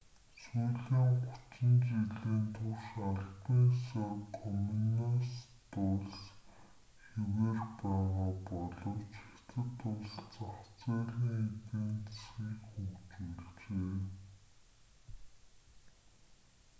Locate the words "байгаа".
7.79-8.31